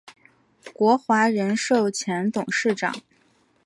[0.73, 3.01] 国华人寿前董事长。